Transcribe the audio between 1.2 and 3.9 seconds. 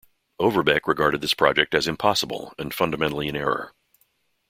this project as impossible and fundamentally in error.